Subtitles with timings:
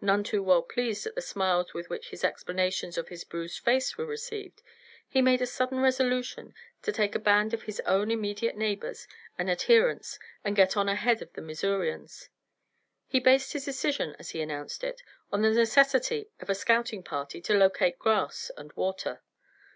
[0.00, 3.98] None too well pleased at the smiles with which his explanations of his bruised face
[3.98, 4.62] were received,
[5.08, 9.50] he made a sudden resolution to take a band of his own immediate neighbors and
[9.50, 12.28] adherents and get on ahead of the Missourians.
[13.08, 15.02] He based his decision, as he announced it,
[15.32, 19.22] on the necessity of a scouting party to locate grass and water.